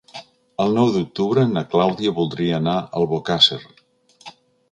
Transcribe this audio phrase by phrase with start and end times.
[0.63, 3.61] El nou d'octubre na Clàudia voldria anar a Albocàsser.